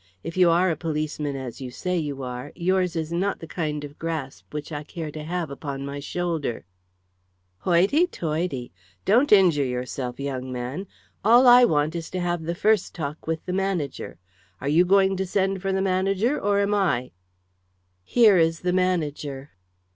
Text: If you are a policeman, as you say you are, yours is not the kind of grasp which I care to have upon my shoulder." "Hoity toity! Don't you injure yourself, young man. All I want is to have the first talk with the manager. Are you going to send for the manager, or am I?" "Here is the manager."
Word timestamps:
If 0.23 0.35
you 0.35 0.49
are 0.49 0.71
a 0.71 0.75
policeman, 0.75 1.35
as 1.35 1.61
you 1.61 1.69
say 1.69 1.95
you 1.95 2.23
are, 2.23 2.51
yours 2.55 2.95
is 2.95 3.11
not 3.13 3.37
the 3.37 3.45
kind 3.45 3.83
of 3.83 3.99
grasp 3.99 4.51
which 4.51 4.71
I 4.71 4.81
care 4.83 5.11
to 5.11 5.23
have 5.23 5.51
upon 5.51 5.85
my 5.85 5.99
shoulder." 5.99 6.65
"Hoity 7.59 8.07
toity! 8.07 8.71
Don't 9.05 9.31
you 9.31 9.37
injure 9.37 9.63
yourself, 9.63 10.19
young 10.19 10.51
man. 10.51 10.87
All 11.23 11.45
I 11.45 11.65
want 11.65 11.95
is 11.95 12.09
to 12.09 12.19
have 12.19 12.41
the 12.45 12.55
first 12.55 12.95
talk 12.95 13.27
with 13.27 13.45
the 13.45 13.53
manager. 13.53 14.17
Are 14.59 14.67
you 14.69 14.85
going 14.85 15.15
to 15.17 15.25
send 15.27 15.61
for 15.61 15.71
the 15.71 15.83
manager, 15.83 16.41
or 16.41 16.61
am 16.61 16.73
I?" 16.73 17.11
"Here 18.03 18.37
is 18.39 18.61
the 18.61 18.73
manager." 18.73 19.51